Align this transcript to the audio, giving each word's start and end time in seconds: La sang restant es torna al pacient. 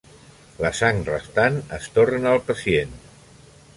La 0.63 0.71
sang 0.77 1.01
restant 1.09 1.59
es 1.77 1.87
torna 1.99 2.31
al 2.33 2.43
pacient. 2.49 2.97